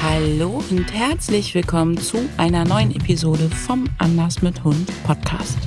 [0.00, 5.58] Hallo und herzlich willkommen zu einer neuen Episode vom Anders mit Hund Podcast.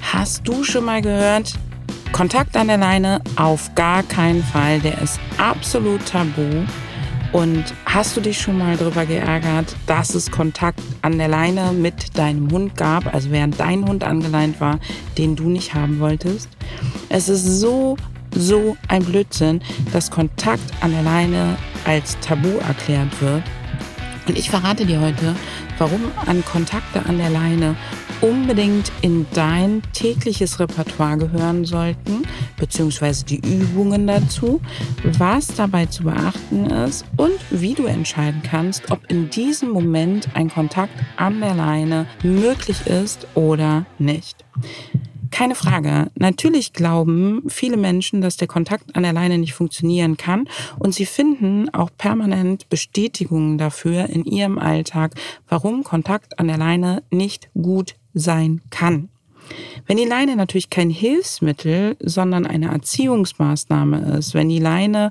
[0.00, 1.52] Hast du schon mal gehört?
[2.12, 6.64] Kontakt an der Leine auf gar keinen Fall, der ist absolut tabu.
[7.32, 12.16] Und hast du dich schon mal darüber geärgert, dass es Kontakt an der Leine mit
[12.16, 14.78] deinem Hund gab, also während dein Hund angeleint war,
[15.18, 16.48] den du nicht haben wolltest?
[17.10, 17.98] Es ist so,
[18.34, 19.60] so ein Blödsinn,
[19.92, 23.42] dass Kontakt an der Leine als Tabu erklärt wird.
[24.26, 25.34] Und ich verrate dir heute,
[25.78, 27.76] warum an Kontakte an der Leine
[28.20, 32.22] unbedingt in dein tägliches Repertoire gehören sollten,
[32.56, 34.62] beziehungsweise die Übungen dazu,
[35.18, 40.48] was dabei zu beachten ist und wie du entscheiden kannst, ob in diesem Moment ein
[40.48, 44.44] Kontakt an der Leine möglich ist oder nicht.
[45.34, 46.12] Keine Frage.
[46.14, 51.06] Natürlich glauben viele Menschen, dass der Kontakt an der Leine nicht funktionieren kann und sie
[51.06, 55.16] finden auch permanent Bestätigungen dafür in ihrem Alltag,
[55.48, 59.08] warum Kontakt an der Leine nicht gut sein kann.
[59.88, 65.10] Wenn die Leine natürlich kein Hilfsmittel, sondern eine Erziehungsmaßnahme ist, wenn die Leine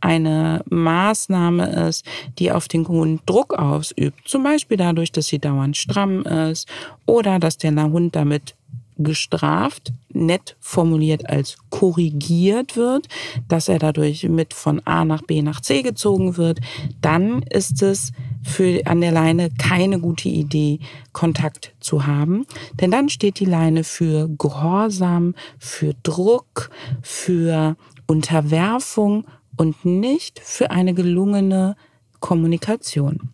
[0.00, 2.06] eine Maßnahme ist,
[2.38, 6.68] die auf den Hund Druck ausübt, zum Beispiel dadurch, dass sie dauernd stramm ist
[7.06, 8.54] oder dass der Hund damit
[8.98, 13.08] gestraft, nett formuliert als korrigiert wird,
[13.48, 16.60] dass er dadurch mit von A nach B nach C gezogen wird,
[17.00, 20.78] dann ist es für an der Leine keine gute Idee,
[21.12, 22.46] Kontakt zu haben.
[22.80, 26.70] Denn dann steht die Leine für Gehorsam, für Druck,
[27.02, 31.76] für Unterwerfung und nicht für eine gelungene
[32.20, 33.30] Kommunikation.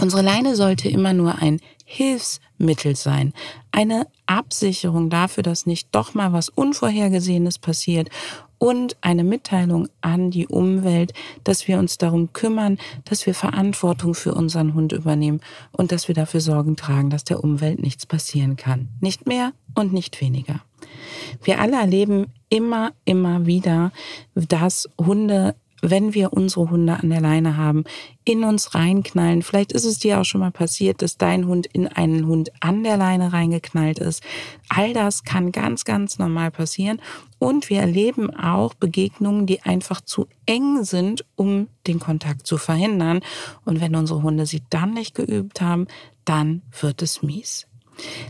[0.00, 3.32] Unsere Leine sollte immer nur ein Hilfsmittel sein,
[3.70, 8.10] eine Absicherung dafür, dass nicht doch mal was Unvorhergesehenes passiert
[8.58, 11.12] und eine Mitteilung an die Umwelt,
[11.44, 15.40] dass wir uns darum kümmern, dass wir Verantwortung für unseren Hund übernehmen
[15.72, 18.88] und dass wir dafür Sorgen tragen, dass der Umwelt nichts passieren kann.
[19.00, 20.62] Nicht mehr und nicht weniger.
[21.42, 23.92] Wir alle erleben immer, immer wieder,
[24.34, 27.84] dass Hunde wenn wir unsere Hunde an der Leine haben,
[28.24, 29.42] in uns reinknallen.
[29.42, 32.82] Vielleicht ist es dir auch schon mal passiert, dass dein Hund in einen Hund an
[32.82, 34.22] der Leine reingeknallt ist.
[34.68, 37.00] All das kann ganz, ganz normal passieren.
[37.38, 43.20] Und wir erleben auch Begegnungen, die einfach zu eng sind, um den Kontakt zu verhindern.
[43.64, 45.86] Und wenn unsere Hunde sie dann nicht geübt haben,
[46.24, 47.66] dann wird es mies.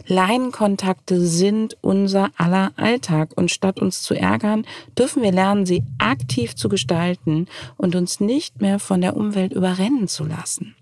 [0.06, 4.65] Leinenkontakte sind unser aller Alltag und statt uns zu ärgern,
[4.97, 10.09] dürfen wir lernen, sie aktiv zu gestalten und uns nicht mehr von der Umwelt überrennen
[10.09, 10.76] zu lassen.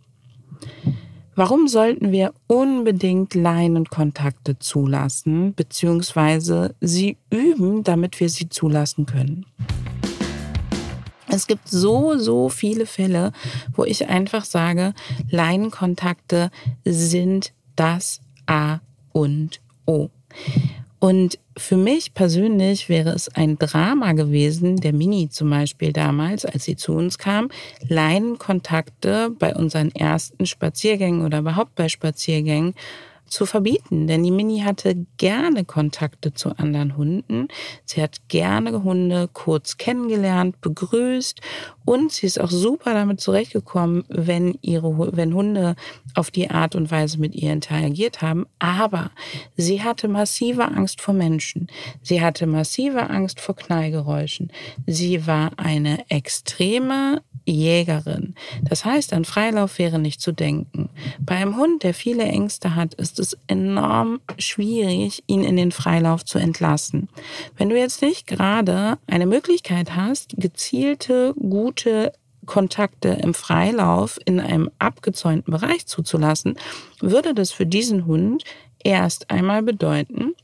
[1.37, 6.71] Warum sollten wir unbedingt Leinenkontakte zulassen bzw.
[6.81, 9.45] sie üben, damit wir sie zulassen können?
[11.27, 13.33] Es gibt so, so viele Fälle,
[13.75, 14.95] wo ich einfach sage,
[15.29, 16.53] Leinenkontakte
[16.85, 18.81] sind das A
[19.13, 20.11] und O.
[20.99, 26.65] Und für mich persönlich wäre es ein Drama gewesen, der Mini zum Beispiel damals, als
[26.65, 27.51] sie zu uns kam,
[27.87, 32.75] Leinenkontakte bei unseren ersten Spaziergängen oder überhaupt bei Spaziergängen
[33.27, 34.07] zu verbieten.
[34.07, 37.49] Denn die Mini hatte gerne Kontakte zu anderen Hunden.
[37.85, 41.41] Sie hat gerne Hunde kurz kennengelernt, begrüßt
[41.85, 45.77] und sie ist auch super damit zurechtgekommen, wenn ihre, wenn Hunde
[46.15, 48.47] auf die Art und Weise mit ihr interagiert haben.
[48.59, 49.11] Aber
[49.57, 51.69] sie hatte massive Angst vor Menschen.
[52.03, 54.51] Sie hatte massive Angst vor Knallgeräuschen.
[54.87, 58.35] Sie war eine extreme Jägerin.
[58.63, 60.89] Das heißt, an Freilauf wäre nicht zu denken.
[61.21, 66.25] Bei einem Hund, der viele Ängste hat, ist es enorm schwierig, ihn in den Freilauf
[66.25, 67.09] zu entlassen.
[67.57, 72.13] Wenn du jetzt nicht gerade eine Möglichkeit hast, gezielte, gute
[72.47, 76.57] Kontakte im Freilauf in einem abgezäunten Bereich zuzulassen,
[77.01, 78.45] würde das für diesen Hund
[78.83, 80.35] erst einmal bedeuten,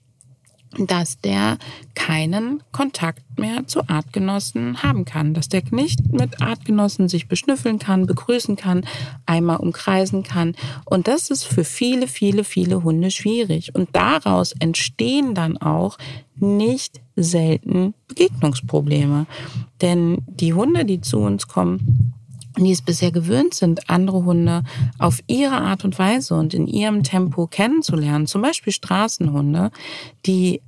[0.78, 1.58] dass der
[1.94, 8.06] keinen Kontakt mehr zu Artgenossen haben kann, dass der nicht mit Artgenossen sich beschnüffeln kann,
[8.06, 8.84] begrüßen kann,
[9.26, 10.54] einmal umkreisen kann.
[10.84, 13.74] Und das ist für viele, viele, viele Hunde schwierig.
[13.74, 15.98] Und daraus entstehen dann auch
[16.36, 19.26] nicht selten Begegnungsprobleme.
[19.80, 22.14] Denn die Hunde, die zu uns kommen,
[22.64, 24.62] die es bisher gewöhnt sind, andere Hunde
[24.98, 29.70] auf ihre Art und Weise und in ihrem Tempo kennenzulernen, zum Beispiel Straßenhunde,
[30.26, 30.62] die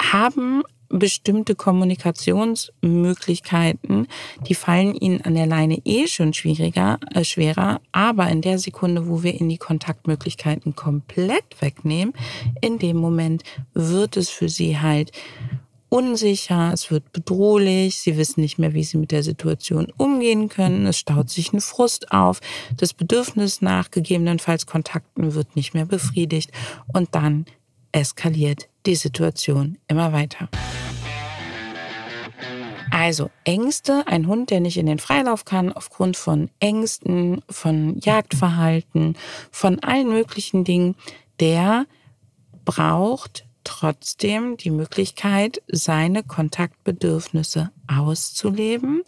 [0.00, 4.08] haben bestimmte Kommunikationsmöglichkeiten,
[4.46, 9.08] die fallen ihnen an der Leine eh schon schwieriger, äh, schwerer, aber in der Sekunde,
[9.08, 12.12] wo wir in die Kontaktmöglichkeiten komplett wegnehmen,
[12.60, 15.12] in dem Moment wird es für sie halt
[15.90, 20.86] unsicher, es wird bedrohlich, sie wissen nicht mehr, wie sie mit der Situation umgehen können,
[20.86, 22.40] es staut sich ein Frust auf,
[22.76, 26.52] das Bedürfnis nach gegebenenfalls Kontakten wird nicht mehr befriedigt
[26.92, 27.44] und dann
[27.92, 30.48] eskaliert die Situation immer weiter.
[32.90, 39.16] Also Ängste, ein Hund, der nicht in den Freilauf kann, aufgrund von Ängsten, von Jagdverhalten,
[39.50, 40.96] von allen möglichen Dingen,
[41.38, 41.86] der
[42.64, 49.02] braucht trotzdem die Möglichkeit, seine Kontaktbedürfnisse auszuleben.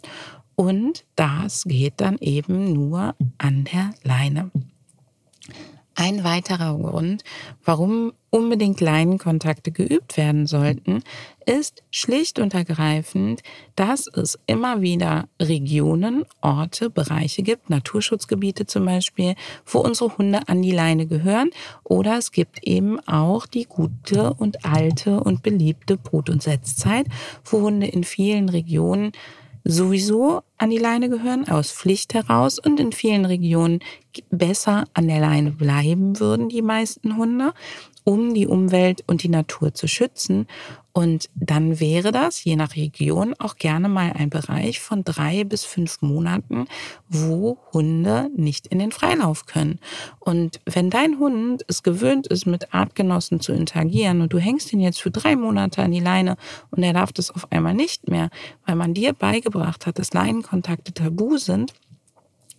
[0.55, 4.51] Und das geht dann eben nur an der Leine.
[5.95, 7.23] Ein weiterer Grund,
[7.63, 11.03] warum unbedingt Leinenkontakte geübt werden sollten,
[11.45, 13.43] ist schlicht und ergreifend,
[13.75, 19.35] dass es immer wieder Regionen, Orte, Bereiche gibt, Naturschutzgebiete zum Beispiel,
[19.67, 21.51] wo unsere Hunde an die Leine gehören.
[21.83, 27.05] Oder es gibt eben auch die gute und alte und beliebte Brut- und Setzzeit,
[27.45, 29.11] wo Hunde in vielen Regionen
[29.63, 33.79] sowieso an die Leine gehören, aus Pflicht heraus und in vielen Regionen
[34.29, 37.53] besser an der Leine bleiben würden, die meisten Hunde,
[38.03, 40.47] um die Umwelt und die Natur zu schützen.
[40.95, 45.63] Und dann wäre das, je nach Region, auch gerne mal ein Bereich von drei bis
[45.63, 46.67] fünf Monaten,
[47.09, 49.79] wo Hunde nicht in den Freilauf können.
[50.19, 54.81] Und wenn dein Hund es gewöhnt ist, mit Artgenossen zu interagieren und du hängst ihn
[54.81, 56.37] jetzt für drei Monate an die Leine
[56.69, 58.29] und er darf das auf einmal nicht mehr,
[58.67, 61.73] weil man dir beigebracht hat, dass Leinenkontakte tabu sind,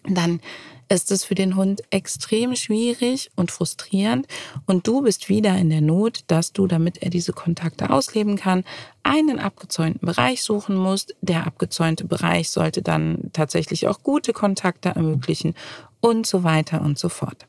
[0.05, 0.41] dann
[0.89, 4.27] ist es für den Hund extrem schwierig und frustrierend
[4.67, 8.65] und du bist wieder in der Not, dass du, damit er diese Kontakte ausleben kann,
[9.03, 11.15] einen abgezäunten Bereich suchen musst.
[11.23, 15.55] Der abgezäunte Bereich sollte dann tatsächlich auch gute Kontakte ermöglichen
[16.01, 17.47] und so weiter und so fort.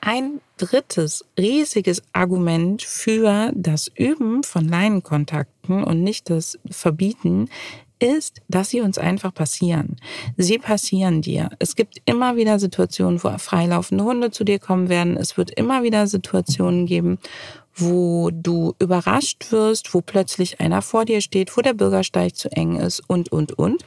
[0.00, 7.50] Ein drittes riesiges Argument für das Üben von Leinenkontakten und nicht das Verbieten
[7.98, 9.96] ist, dass sie uns einfach passieren.
[10.36, 11.50] Sie passieren dir.
[11.58, 15.16] Es gibt immer wieder Situationen, wo freilaufende Hunde zu dir kommen werden.
[15.16, 17.18] Es wird immer wieder Situationen geben,
[17.74, 22.76] wo du überrascht wirst, wo plötzlich einer vor dir steht, wo der Bürgersteig zu eng
[22.76, 23.84] ist und, und, und.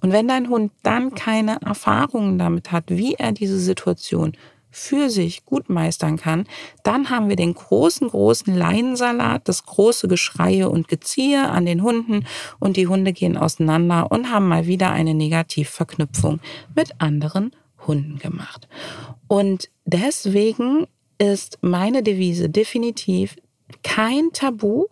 [0.00, 4.32] Und wenn dein Hund dann keine Erfahrungen damit hat, wie er diese Situation
[4.70, 6.44] für sich gut meistern kann,
[6.82, 12.26] dann haben wir den großen, großen Leinensalat, das große Geschreie und Geziehe an den Hunden
[12.58, 16.40] und die Hunde gehen auseinander und haben mal wieder eine Negativverknüpfung
[16.74, 17.52] mit anderen
[17.86, 18.68] Hunden gemacht.
[19.26, 20.86] Und deswegen
[21.18, 23.36] ist meine Devise definitiv
[23.82, 24.86] kein Tabu,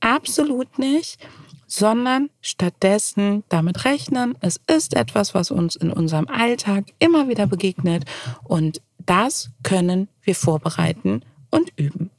[0.00, 1.18] absolut nicht
[1.66, 8.04] sondern stattdessen damit rechnen, es ist etwas, was uns in unserem Alltag immer wieder begegnet
[8.44, 12.10] und das können wir vorbereiten und üben.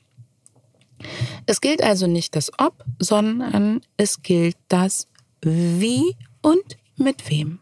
[1.46, 5.08] Es gilt also nicht das Ob, sondern es gilt das
[5.42, 7.60] Wie und mit wem.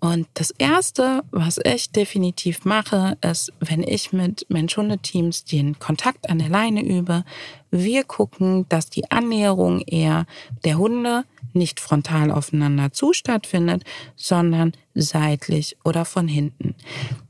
[0.00, 6.38] Und das Erste, was ich definitiv mache, ist, wenn ich mit Mensch-Hunde-Teams den Kontakt an
[6.38, 7.24] der Leine übe,
[7.70, 10.24] wir gucken, dass die Annäherung eher
[10.64, 13.84] der Hunde nicht frontal aufeinander zu stattfindet,
[14.16, 16.74] sondern seitlich oder von hinten.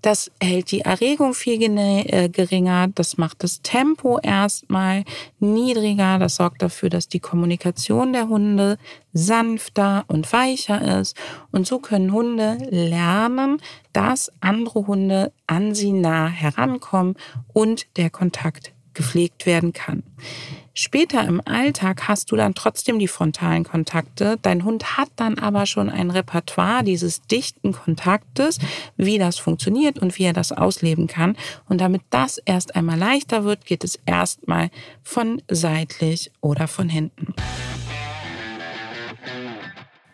[0.03, 5.05] Das hält die Erregung viel äh, geringer, das macht das Tempo erstmal
[5.39, 8.79] niedriger, das sorgt dafür, dass die Kommunikation der Hunde
[9.13, 11.17] sanfter und weicher ist
[11.51, 13.61] und so können Hunde lernen,
[13.93, 17.15] dass andere Hunde an sie nah herankommen
[17.53, 20.03] und der Kontakt gepflegt werden kann.
[20.83, 24.39] Später im Alltag hast du dann trotzdem die frontalen Kontakte.
[24.41, 28.59] Dein Hund hat dann aber schon ein Repertoire dieses dichten Kontaktes,
[28.97, 31.37] wie das funktioniert und wie er das ausleben kann.
[31.69, 34.71] Und damit das erst einmal leichter wird, geht es erstmal
[35.03, 37.35] von seitlich oder von hinten.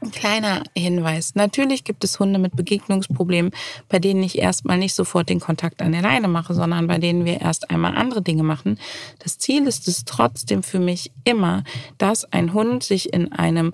[0.01, 1.35] Ein kleiner Hinweis.
[1.35, 3.53] Natürlich gibt es Hunde mit Begegnungsproblemen,
[3.89, 7.25] bei denen ich erstmal nicht sofort den Kontakt an der Leine mache, sondern bei denen
[7.25, 8.79] wir erst einmal andere Dinge machen.
[9.21, 11.65] Das Ziel ist es trotzdem für mich immer,
[11.97, 13.73] dass ein Hund sich in einem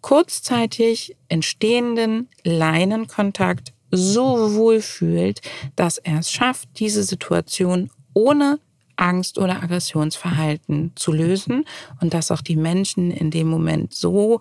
[0.00, 5.40] kurzzeitig entstehenden Leinenkontakt so wohl fühlt,
[5.76, 8.60] dass er es schafft, diese Situation ohne
[8.96, 11.64] Angst oder Aggressionsverhalten zu lösen
[12.00, 14.40] und dass auch die Menschen in dem Moment so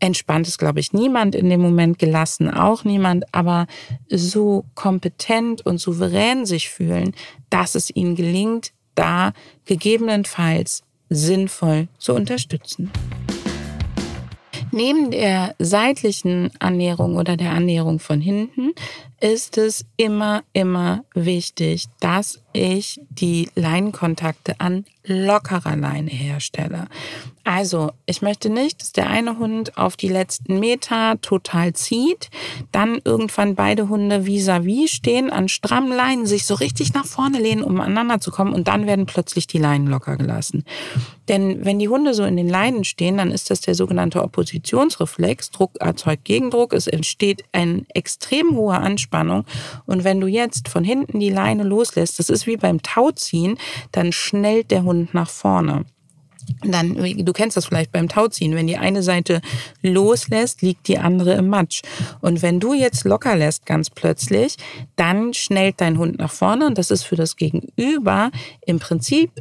[0.00, 3.66] entspannt ist, glaube ich, niemand in dem Moment gelassen, auch niemand, aber
[4.08, 7.14] so kompetent und souverän sich fühlen,
[7.50, 9.32] dass es ihnen gelingt, da
[9.64, 12.90] gegebenenfalls sinnvoll zu unterstützen.
[14.72, 18.72] Neben der seitlichen Annäherung oder der Annäherung von hinten
[19.20, 26.86] ist es immer, immer wichtig, dass ich die Leinenkontakte an lockerer Leine herstelle.
[27.44, 32.28] Also, ich möchte nicht, dass der eine Hund auf die letzten Meter total zieht,
[32.72, 37.38] dann irgendwann beide Hunde vis-à-vis -vis stehen, an strammen Leinen sich so richtig nach vorne
[37.38, 40.64] lehnen, um aneinander zu kommen und dann werden plötzlich die Leinen locker gelassen.
[41.28, 45.50] Denn wenn die Hunde so in den Leinen stehen, dann ist das der sogenannte Oppositionsreflex.
[45.50, 46.72] Druck erzeugt Gegendruck.
[46.72, 49.44] Es entsteht eine extrem hohe Anspannung.
[49.86, 53.58] Und wenn du jetzt von hinten die Leine loslässt, das ist wie beim Tauziehen,
[53.92, 55.84] dann schnellt der Hund nach vorne.
[56.62, 59.40] Dann, du kennst das vielleicht beim Tauziehen, wenn die eine Seite
[59.82, 61.82] loslässt, liegt die andere im Matsch.
[62.20, 64.56] Und wenn du jetzt locker lässt ganz plötzlich,
[64.94, 68.30] dann schnellt dein Hund nach vorne und das ist für das Gegenüber
[68.64, 69.32] im Prinzip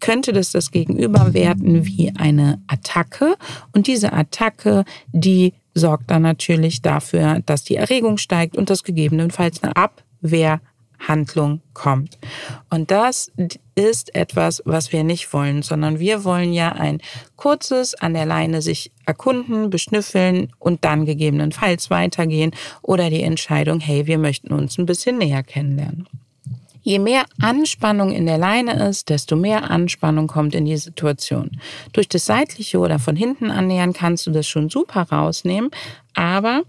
[0.00, 3.36] könnte das das Gegenüber werten wie eine Attacke.
[3.72, 9.62] Und diese Attacke, die sorgt dann natürlich dafür, dass die Erregung steigt und dass gegebenenfalls
[9.62, 9.76] eine
[11.06, 12.18] Abwehrhandlung kommt.
[12.70, 13.30] Und das
[13.74, 17.00] ist etwas, was wir nicht wollen, sondern wir wollen ja ein
[17.36, 24.06] kurzes an der Leine sich erkunden, beschnüffeln und dann gegebenenfalls weitergehen oder die Entscheidung, hey,
[24.06, 26.08] wir möchten uns ein bisschen näher kennenlernen.
[26.82, 31.60] Je mehr Anspannung in der Leine ist, desto mehr Anspannung kommt in die Situation.
[31.92, 35.72] Durch das seitliche oder von hinten annähern kannst du das schon super rausnehmen,
[36.14, 36.62] aber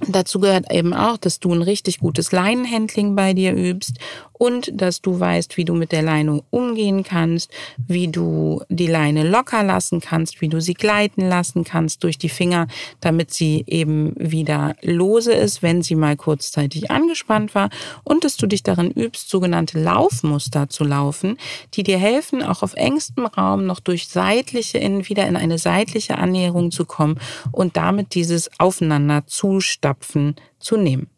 [0.00, 3.98] Dazu gehört eben auch, dass du ein richtig gutes Leinenhandling bei dir übst
[4.34, 7.50] und dass du weißt, wie du mit der Leine umgehen kannst,
[7.86, 12.28] wie du die Leine locker lassen kannst, wie du sie gleiten lassen kannst durch die
[12.28, 12.66] Finger,
[13.00, 17.70] damit sie eben wieder lose ist, wenn sie mal kurzzeitig angespannt war
[18.02, 21.38] und dass du dich darin übst, sogenannte Laufmuster zu laufen,
[21.74, 26.18] die dir helfen, auch auf engstem Raum noch durch seitliche in, wieder in eine seitliche
[26.18, 27.20] Annäherung zu kommen
[27.52, 31.13] und damit dieses Aufeinander zustapfen zu nehmen.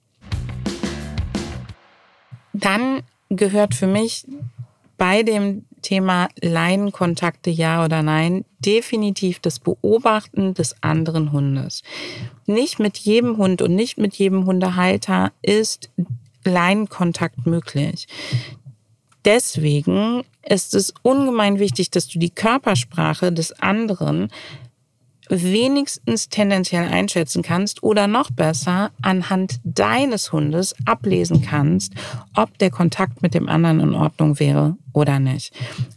[2.61, 4.25] Dann gehört für mich
[4.97, 11.83] bei dem Thema Leinenkontakte ja oder nein definitiv das Beobachten des anderen Hundes.
[12.47, 15.91] Nicht mit jedem Hund und nicht mit jedem Hundehalter ist
[16.45, 18.07] Leinenkontakt möglich.
[19.25, 24.31] Deswegen ist es ungemein wichtig, dass du die Körpersprache des anderen
[25.29, 31.95] wenigstens tendenziell einschätzen kannst oder noch besser anhand deines Hundes ablesen kannst,
[32.35, 35.53] ob der Kontakt mit dem anderen in Ordnung wäre oder nicht.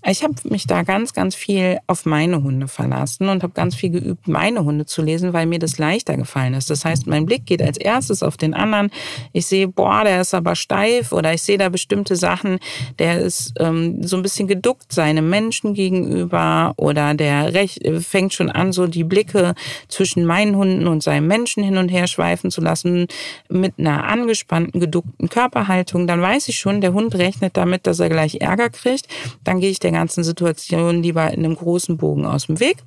[0.05, 3.91] Ich habe mich da ganz, ganz viel auf meine Hunde verlassen und habe ganz viel
[3.91, 6.69] geübt, meine Hunde zu lesen, weil mir das leichter gefallen ist.
[6.69, 8.91] Das heißt, mein Blick geht als erstes auf den anderen.
[9.31, 12.59] Ich sehe, boah, der ist aber steif oder ich sehe da bestimmte Sachen,
[12.99, 18.49] der ist ähm, so ein bisschen geduckt seinem Menschen gegenüber oder der recht, fängt schon
[18.49, 19.53] an, so die Blicke
[19.87, 23.07] zwischen meinen Hunden und seinem Menschen hin und her schweifen zu lassen
[23.47, 26.05] mit einer angespannten, geduckten Körperhaltung.
[26.05, 29.07] Dann weiß ich schon, der Hund rechnet damit, dass er gleich Ärger kriegt kriegt,
[29.43, 32.77] dann gehe ich der ganzen Situation lieber in einem großen Bogen aus dem Weg.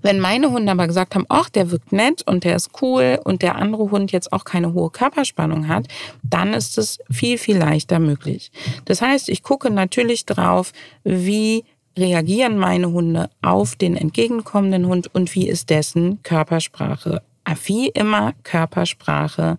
[0.00, 3.42] Wenn meine Hunde aber gesagt haben, ach, der wirkt nett und der ist cool und
[3.42, 5.86] der andere Hund jetzt auch keine hohe Körperspannung hat,
[6.22, 8.52] dann ist es viel, viel leichter möglich.
[8.86, 10.72] Das heißt, ich gucke natürlich drauf,
[11.04, 11.64] wie
[11.98, 17.22] reagieren meine Hunde auf den entgegenkommenden Hund und wie ist dessen Körpersprache
[17.64, 19.58] wie immer Körpersprache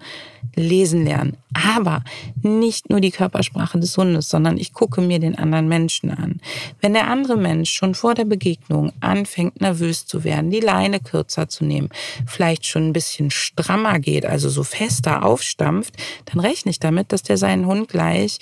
[0.55, 1.37] lesen lernen.
[1.53, 2.03] Aber
[2.41, 6.39] nicht nur die Körpersprache des Hundes, sondern ich gucke mir den anderen Menschen an.
[6.79, 11.49] Wenn der andere Mensch schon vor der Begegnung anfängt, nervös zu werden, die Leine kürzer
[11.49, 11.89] zu nehmen,
[12.25, 15.95] vielleicht schon ein bisschen strammer geht, also so fester aufstampft,
[16.25, 18.39] dann rechne ich damit, dass der seinen Hund gleich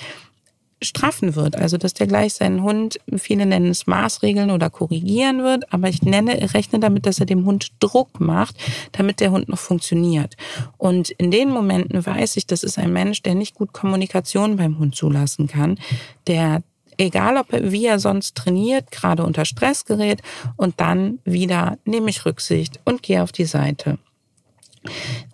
[0.82, 1.56] straffen wird.
[1.56, 6.04] Also, dass der gleich seinen Hund, viele nennen es Maßregeln oder korrigieren wird, aber ich
[6.04, 8.56] nenne, rechne damit, dass er dem Hund Druck macht,
[8.94, 10.36] damit der Hund noch funktioniert.
[10.78, 14.80] Und in den Momenten weiß ich, das ist ein Mensch, der nicht gut Kommunikation beim
[14.80, 15.80] Hund zulassen kann,
[16.28, 16.64] der
[16.98, 20.22] egal ob er, wie er sonst trainiert, gerade unter Stress gerät
[20.58, 23.98] und dann wieder nehme ich Rücksicht und gehe auf die Seite.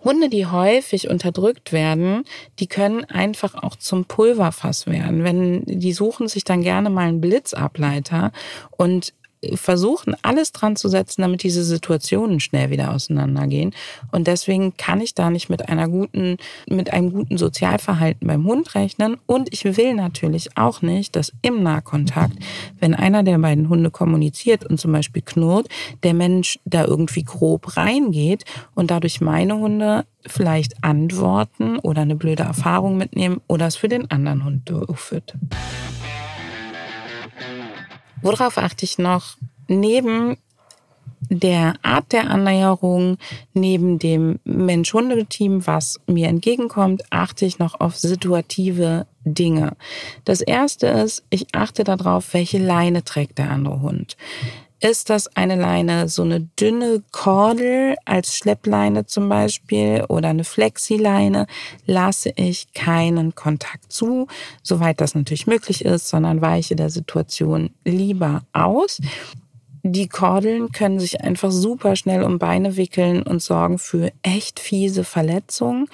[0.02, 2.24] Hunde, die häufig unterdrückt werden,
[2.58, 5.24] die können einfach auch zum Pulverfass werden.
[5.24, 8.32] Wenn die suchen sich dann gerne mal einen Blitzableiter
[8.70, 9.12] und
[9.54, 13.74] versuchen, alles dran zu setzen, damit diese Situationen schnell wieder auseinandergehen.
[14.10, 16.38] Und deswegen kann ich da nicht mit einer guten,
[16.68, 19.16] mit einem guten Sozialverhalten beim Hund rechnen.
[19.26, 22.36] Und ich will natürlich auch nicht, dass im Nahkontakt,
[22.80, 25.68] wenn einer der beiden Hunde kommuniziert und zum Beispiel knurrt,
[26.02, 32.42] der Mensch da irgendwie grob reingeht und dadurch meine Hunde vielleicht antworten oder eine blöde
[32.42, 35.34] Erfahrung mitnehmen oder es für den anderen Hund durchführt.
[38.22, 39.36] Worauf achte ich noch?
[39.68, 40.36] Neben
[41.28, 43.18] der Art der Annäherung
[43.52, 49.76] neben dem Mensch-Hunde-Team, was mir entgegenkommt, achte ich noch auf situative Dinge.
[50.24, 54.16] Das erste ist, ich achte darauf, welche Leine trägt der andere Hund.
[54.88, 61.48] Ist das eine Leine, so eine dünne Kordel als Schleppleine zum Beispiel oder eine Flexileine,
[61.86, 64.28] lasse ich keinen Kontakt zu,
[64.62, 69.00] soweit das natürlich möglich ist, sondern weiche der Situation lieber aus.
[69.82, 75.02] Die Kordeln können sich einfach super schnell um Beine wickeln und sorgen für echt fiese
[75.02, 75.88] Verletzungen.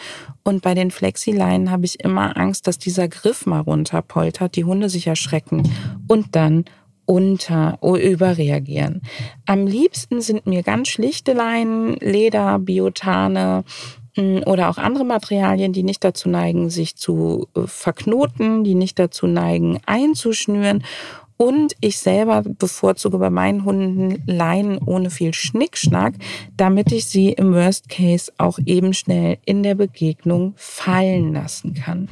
[0.45, 4.91] Und bei den Flexileinen habe ich immer Angst, dass dieser Griff mal runterpoltert, die Hunde
[4.91, 5.71] sich erschrecken
[6.09, 6.67] und dann
[7.13, 9.03] unter überreagieren.
[9.45, 13.65] Am liebsten sind mir ganz schlichte Leinen, Leder, Biotane
[14.17, 18.99] mm, oder auch andere Materialien, die nicht dazu neigen, sich zu äh, verknoten, die nicht
[18.99, 20.85] dazu neigen, einzuschnüren
[21.37, 26.15] und ich selber bevorzuge bei meinen Hunden Leinen ohne viel Schnickschnack,
[26.57, 32.09] damit ich sie im Worst Case auch eben schnell in der Begegnung fallen lassen kann.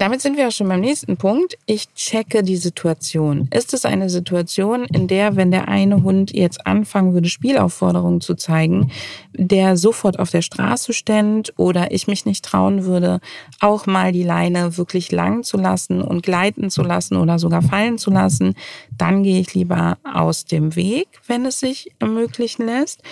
[0.00, 1.58] Damit sind wir auch schon beim nächsten Punkt.
[1.66, 3.50] Ich checke die Situation.
[3.52, 8.34] Ist es eine Situation, in der, wenn der eine Hund jetzt anfangen würde, Spielaufforderungen zu
[8.34, 8.90] zeigen,
[9.34, 13.20] der sofort auf der Straße ständ oder ich mich nicht trauen würde,
[13.60, 17.98] auch mal die Leine wirklich lang zu lassen und gleiten zu lassen oder sogar fallen
[17.98, 18.54] zu lassen,
[18.96, 23.02] dann gehe ich lieber aus dem Weg, wenn es sich ermöglichen lässt.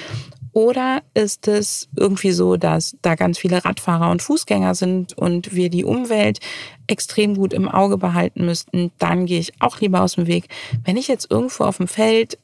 [0.59, 5.71] Oder ist es irgendwie so, dass da ganz viele Radfahrer und Fußgänger sind und wir
[5.71, 6.41] die Umwelt
[6.89, 8.91] extrem gut im Auge behalten müssten?
[8.99, 10.49] Dann gehe ich auch lieber aus dem Weg.
[10.85, 12.39] Wenn ich jetzt irgendwo auf dem Feld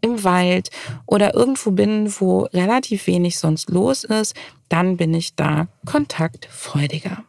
[0.00, 0.70] im Wald
[1.06, 4.34] oder irgendwo bin, wo relativ wenig sonst los ist,
[4.68, 7.22] dann bin ich da kontaktfreudiger.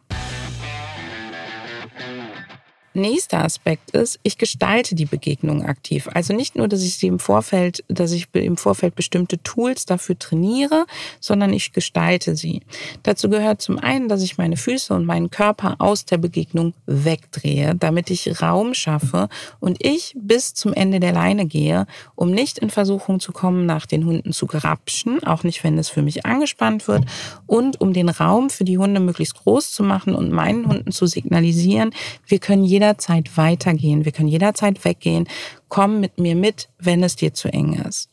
[2.98, 6.08] Nächster Aspekt ist, ich gestalte die Begegnung aktiv.
[6.12, 10.18] Also nicht nur, dass ich sie im Vorfeld, dass ich im Vorfeld bestimmte Tools dafür
[10.18, 10.84] trainiere,
[11.20, 12.62] sondern ich gestalte sie.
[13.04, 17.74] Dazu gehört zum einen, dass ich meine Füße und meinen Körper aus der Begegnung wegdrehe,
[17.74, 19.28] damit ich Raum schaffe
[19.60, 21.86] und ich bis zum Ende der Leine gehe,
[22.16, 25.88] um nicht in Versuchung zu kommen, nach den Hunden zu grapschen, auch nicht, wenn es
[25.88, 27.04] für mich angespannt wird
[27.46, 31.06] und um den Raum für die Hunde möglichst groß zu machen und meinen Hunden zu
[31.06, 31.90] signalisieren,
[32.26, 35.28] wir können jederzeit weitergehen, wir können jederzeit weggehen.
[35.68, 38.08] Komm mit mir mit, wenn es dir zu eng ist.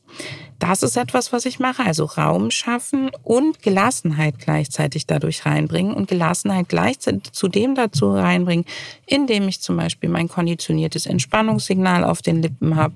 [0.60, 6.08] Das ist etwas, was ich mache, also Raum schaffen und Gelassenheit gleichzeitig dadurch reinbringen und
[6.08, 8.66] Gelassenheit gleichzeitig zudem dazu reinbringen,
[9.06, 12.96] indem ich zum Beispiel mein konditioniertes Entspannungssignal auf den Lippen habe,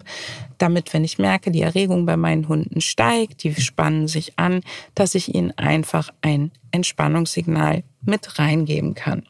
[0.58, 4.62] damit, wenn ich merke, die Erregung bei meinen Hunden steigt, die spannen sich an,
[4.96, 9.24] dass ich ihnen einfach ein Entspannungssignal mit reingeben kann.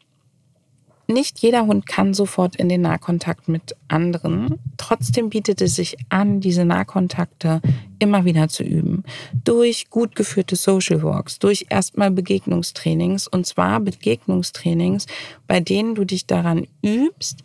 [1.10, 4.60] Nicht jeder Hund kann sofort in den Nahkontakt mit anderen.
[4.76, 7.60] Trotzdem bietet es sich an, diese Nahkontakte
[7.98, 9.02] immer wieder zu üben.
[9.42, 15.06] Durch gut geführte Social Walks, durch erstmal Begegnungstrainings und zwar Begegnungstrainings,
[15.48, 17.40] bei denen du dich daran übst,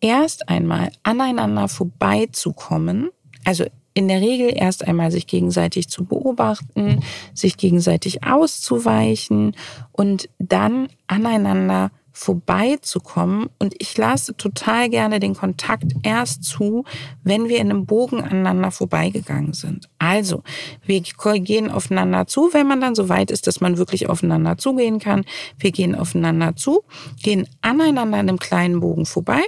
[0.00, 3.10] erst einmal aneinander vorbeizukommen.
[3.44, 7.02] Also in der Regel erst einmal sich gegenseitig zu beobachten,
[7.34, 9.54] sich gegenseitig auszuweichen
[9.92, 13.48] und dann aneinander vorbeizukommen.
[13.58, 16.84] Und ich lasse total gerne den Kontakt erst zu,
[17.24, 19.88] wenn wir in einem Bogen aneinander vorbeigegangen sind.
[19.98, 20.42] Also,
[20.84, 24.98] wir gehen aufeinander zu, wenn man dann so weit ist, dass man wirklich aufeinander zugehen
[24.98, 25.24] kann.
[25.58, 26.82] Wir gehen aufeinander zu,
[27.22, 29.42] gehen aneinander in einem kleinen Bogen vorbei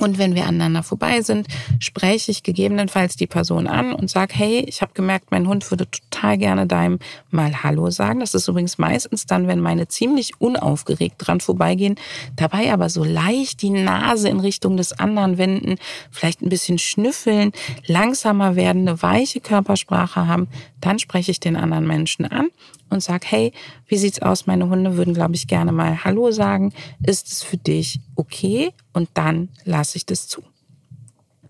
[0.00, 1.46] und wenn wir aneinander vorbei sind,
[1.78, 5.86] spreche ich gegebenenfalls die Person an und sage, hey, ich habe gemerkt, mein Hund würde
[5.90, 6.98] total gerne deinem
[7.30, 8.20] mal Hallo sagen.
[8.20, 11.96] Das ist übrigens meistens dann, wenn meine ziemlich unaufgeregt dran vorbeigehen,
[12.36, 15.76] dabei aber so leicht die Nase in Richtung des anderen wenden,
[16.10, 17.52] vielleicht ein bisschen schnüffeln,
[17.86, 20.48] langsamer werden, eine weiche Körpersprache haben,
[20.80, 22.48] dann spreche ich den anderen Menschen an
[22.90, 23.52] und sag, hey,
[23.86, 24.46] wie sieht's aus?
[24.46, 26.72] Meine Hunde würden, glaube ich, gerne mal Hallo sagen.
[27.04, 28.72] Ist es für dich okay?
[28.92, 30.42] Und dann lasse ich das zu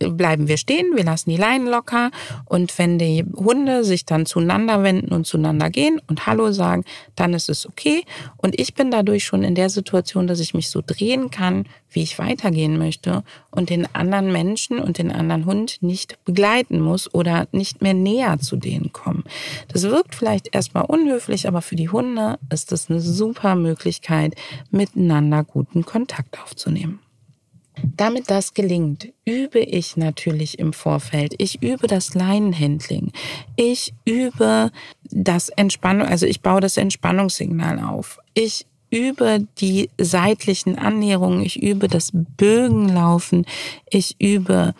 [0.01, 2.11] bleiben wir stehen, wir lassen die Leinen locker
[2.47, 6.85] und wenn die Hunde sich dann zueinander wenden und zueinander gehen und Hallo sagen,
[7.17, 8.03] dann ist es okay
[8.39, 12.03] und ich bin dadurch schon in der Situation, dass ich mich so drehen kann, wie
[12.03, 17.49] ich weitergehen möchte und den anderen Menschen und den anderen Hund nicht begleiten muss oder
[17.53, 19.25] nicht mehr näher zu denen kommen.
[19.69, 24.35] Das wirkt vielleicht erstmal unhöflich, aber für die Hunde ist das eine super Möglichkeit,
[24.71, 27.01] miteinander guten Kontakt aufzunehmen.
[27.97, 31.35] Damit das gelingt, übe ich natürlich im Vorfeld.
[31.39, 33.13] Ich übe das Leinenhandling.
[33.57, 34.71] Ich übe
[35.11, 38.19] das Entspannung, also ich baue das Entspannungssignal auf.
[38.35, 41.43] Ich übe die seitlichen Annäherungen.
[41.43, 43.47] Ich übe das Bögenlaufen.
[43.89, 44.75] Ich übe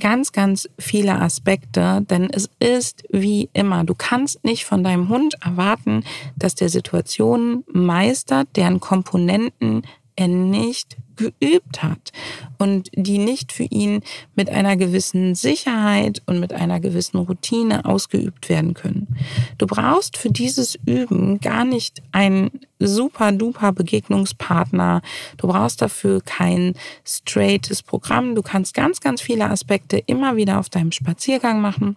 [0.00, 5.36] ganz, ganz viele Aspekte, denn es ist wie immer, du kannst nicht von deinem Hund
[5.42, 6.04] erwarten,
[6.36, 9.82] dass der Situationen meistert, deren Komponenten
[10.16, 12.12] er nicht geübt hat
[12.58, 14.02] und die nicht für ihn
[14.34, 19.16] mit einer gewissen Sicherheit und mit einer gewissen Routine ausgeübt werden können.
[19.58, 25.02] Du brauchst für dieses Üben gar nicht einen super duper Begegnungspartner.
[25.38, 26.74] Du brauchst dafür kein
[27.04, 28.34] straightes Programm.
[28.34, 31.96] Du kannst ganz, ganz viele Aspekte immer wieder auf deinem Spaziergang machen.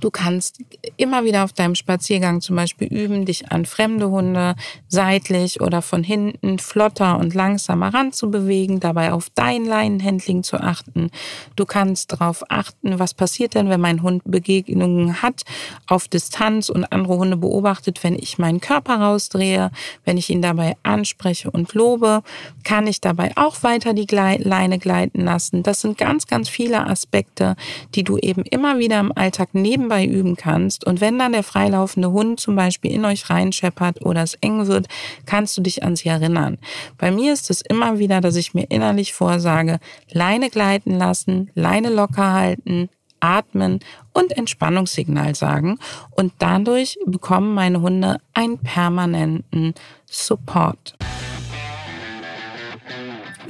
[0.00, 0.58] Du kannst
[0.96, 4.54] immer wieder auf deinem Spaziergang zum Beispiel üben, dich an fremde Hunde
[4.88, 11.10] seitlich oder von hinten flotter und langsamer ranzubewegen, dabei auf dein Leinenhandling zu achten.
[11.54, 15.42] Du kannst darauf achten, was passiert denn, wenn mein Hund Begegnungen hat
[15.86, 19.70] auf Distanz und andere Hunde beobachtet, wenn ich meinen Körper rausdrehe,
[20.04, 22.22] wenn ich ihn dabei anspreche und lobe,
[22.64, 25.62] kann ich dabei auch weiter die Leine gleiten lassen.
[25.62, 27.56] Das sind ganz, ganz viele Aspekte,
[27.94, 30.86] die du eben immer wieder im Alltag Alltag nebenbei üben kannst.
[30.86, 34.86] Und wenn dann der freilaufende Hund zum Beispiel in euch reinscheppert oder es eng wird,
[35.26, 36.56] kannst du dich an sie erinnern.
[36.96, 39.78] Bei mir ist es immer wieder, dass ich mir innerlich vorsage,
[40.10, 42.88] Leine gleiten lassen, Leine locker halten,
[43.20, 43.80] atmen
[44.14, 45.78] und Entspannungssignal sagen.
[46.12, 49.74] Und dadurch bekommen meine Hunde einen permanenten
[50.06, 50.96] Support.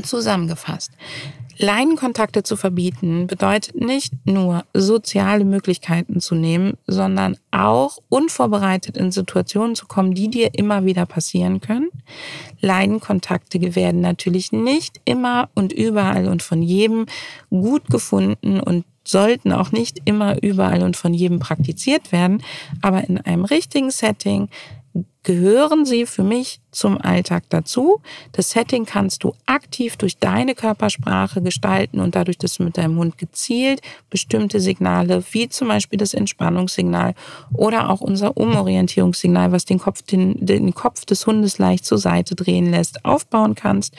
[0.03, 0.91] Zusammengefasst.
[1.59, 9.75] Leinenkontakte zu verbieten bedeutet nicht nur soziale Möglichkeiten zu nehmen, sondern auch unvorbereitet in Situationen
[9.75, 11.89] zu kommen, die dir immer wieder passieren können.
[12.61, 17.07] Leinenkontakte werden natürlich nicht immer und überall und von jedem
[17.51, 22.43] gut gefunden und sollten auch nicht immer überall und von jedem praktiziert werden,
[22.83, 24.49] aber in einem richtigen Setting
[25.23, 28.01] gehören sie für mich zum Alltag dazu.
[28.31, 32.97] Das Setting kannst du aktiv durch deine Körpersprache gestalten und dadurch, dass du mit deinem
[32.97, 37.15] Hund gezielt bestimmte Signale, wie zum Beispiel das Entspannungssignal
[37.53, 42.37] oder auch unser Umorientierungssignal, was den Kopf, den, den Kopf des Hundes leicht zur Seite
[42.37, 43.95] drehen lässt, aufbauen kannst.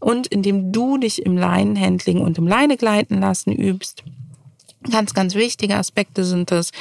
[0.00, 4.02] Und indem du dich im Leinenhandling und im Leine gleiten lassen übst,
[4.90, 6.72] ganz, ganz wichtige Aspekte sind das.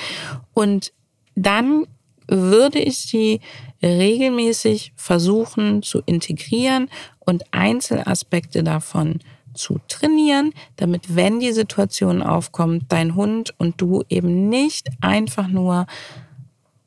[0.53, 0.91] Und
[1.35, 1.85] dann
[2.31, 3.41] würde ich sie
[3.83, 6.89] regelmäßig versuchen zu integrieren
[7.19, 9.19] und Einzelaspekte davon
[9.53, 15.87] zu trainieren, damit, wenn die Situation aufkommt, dein Hund und du eben nicht einfach nur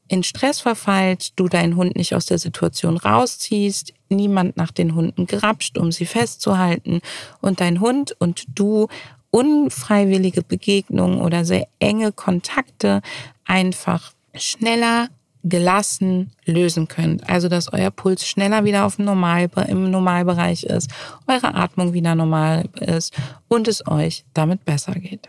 [0.09, 5.27] in Stress verfallt, du deinen Hund nicht aus der Situation rausziehst, niemand nach den Hunden
[5.27, 7.01] grapscht, um sie festzuhalten
[7.41, 8.89] und dein Hund und du
[9.31, 13.03] unfreiwillige Begegnungen oder sehr enge Kontakte
[13.45, 15.09] einfach schneller
[15.45, 17.29] gelassen lösen könnt.
[17.29, 20.91] Also, dass euer Puls schneller wieder auf dem Normal, im Normalbereich ist,
[21.27, 23.15] eure Atmung wieder normal ist
[23.49, 25.29] und es euch damit besser geht.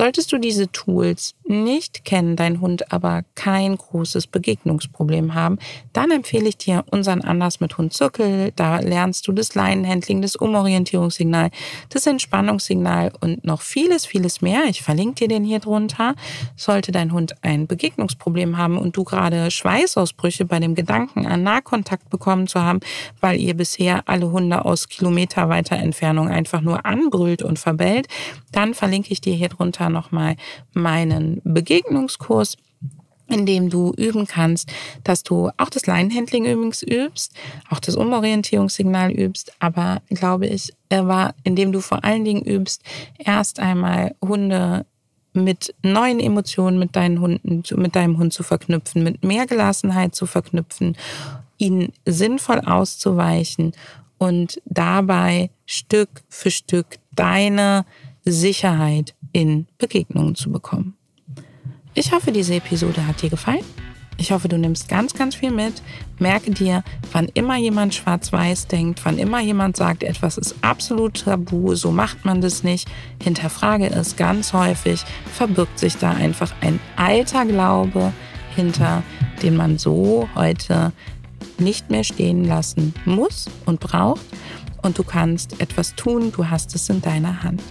[0.00, 5.58] Solltest du diese Tools nicht kennen, dein Hund aber kein großes Begegnungsproblem haben,
[5.92, 8.50] dann empfehle ich dir unseren Anders mit Hund Zirkel.
[8.56, 11.50] Da lernst du das Leinenhandling, das Umorientierungssignal,
[11.90, 14.62] das Entspannungssignal und noch vieles, vieles mehr.
[14.70, 16.14] Ich verlinke dir den hier drunter.
[16.56, 22.08] Sollte dein Hund ein Begegnungsproblem haben und du gerade Schweißausbrüche bei dem Gedanken an Nahkontakt
[22.08, 22.80] bekommen zu haben,
[23.20, 28.08] weil ihr bisher alle Hunde aus kilometerweiter Entfernung einfach nur anbrüllt und verbellt,
[28.52, 30.36] dann verlinke ich dir hier drunter nochmal
[30.72, 32.56] meinen Begegnungskurs
[33.30, 34.72] in dem du üben kannst,
[35.04, 37.32] dass du auch das Leinenhandling übrigens übst,
[37.70, 42.82] auch das Umorientierungssignal übst, aber glaube ich, er war, indem du vor allen Dingen übst,
[43.18, 44.84] erst einmal Hunde
[45.32, 50.26] mit neuen Emotionen mit deinen Hunden, mit deinem Hund zu verknüpfen, mit mehr Gelassenheit zu
[50.26, 50.96] verknüpfen,
[51.56, 53.72] ihn sinnvoll auszuweichen
[54.18, 57.84] und dabei Stück für Stück deine
[58.24, 60.94] Sicherheit in Begegnungen zu bekommen.
[61.94, 63.64] Ich hoffe, diese Episode hat dir gefallen.
[64.20, 65.80] Ich hoffe, du nimmst ganz, ganz viel mit.
[66.18, 71.74] Merke dir, wann immer jemand schwarz-weiß denkt, wann immer jemand sagt, etwas ist absolut tabu,
[71.74, 72.86] so macht man das nicht,
[73.22, 78.12] hinterfrage es ganz häufig, verbirgt sich da einfach ein alter Glaube
[78.54, 79.02] hinter,
[79.42, 80.92] den man so heute
[81.58, 84.20] nicht mehr stehen lassen muss und braucht.
[84.82, 87.62] Und du kannst etwas tun, du hast es in deiner Hand.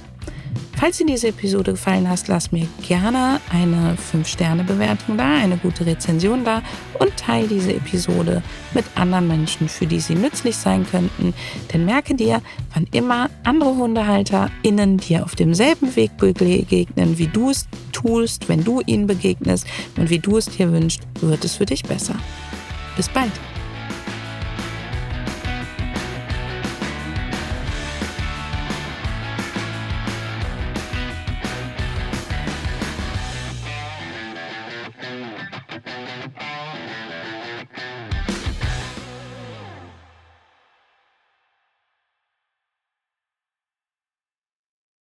[0.80, 6.46] Falls dir diese Episode gefallen hat, lass mir gerne eine 5-Sterne-Bewertung da, eine gute Rezension
[6.46, 6.62] da
[7.00, 8.42] und teile diese Episode
[8.74, 11.34] mit anderen Menschen, für die sie nützlich sein könnten.
[11.74, 12.42] Denn merke dir,
[12.74, 18.80] wann immer andere HundehalterInnen dir auf demselben Weg begegnen, wie du es tust, wenn du
[18.86, 22.16] ihnen begegnest und wie du es dir wünschst, wird es für dich besser.
[22.96, 23.34] Bis bald!